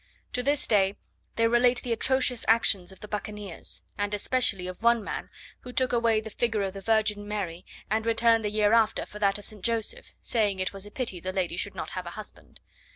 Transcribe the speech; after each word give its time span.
To 0.33 0.41
this 0.41 0.65
day 0.65 0.95
they 1.35 1.47
relate 1.47 1.83
the 1.83 1.93
atrocious 1.93 2.43
actions 2.47 2.91
of 2.91 3.01
the 3.01 3.07
bucaniers; 3.07 3.83
and 3.99 4.15
especially 4.15 4.65
of 4.65 4.81
one 4.81 5.03
man, 5.03 5.29
who 5.59 5.71
took 5.71 5.93
away 5.93 6.19
the 6.21 6.31
figure 6.31 6.63
of 6.63 6.73
the 6.73 6.81
Virgin 6.81 7.27
Mary, 7.27 7.67
and 7.87 8.03
returned 8.03 8.43
the 8.43 8.49
year 8.49 8.73
after 8.73 9.05
for 9.05 9.19
that 9.19 9.37
of 9.37 9.45
St. 9.45 9.63
Joseph, 9.63 10.11
saying 10.19 10.57
it 10.57 10.73
was 10.73 10.87
a 10.87 10.89
pity 10.91 11.19
the 11.19 11.31
lady 11.31 11.55
should 11.55 11.75
not 11.75 11.91
have 11.91 12.07
a 12.07 12.17
husband. 12.17 12.61